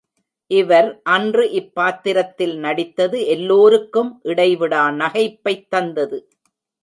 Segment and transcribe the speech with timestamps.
[0.51, 6.19] இவர் அன்று இப்பாத்திரத்தில் நடித்தது எல்லோருக்கும் இடைவிடா நகைப்பைத் தந்தது.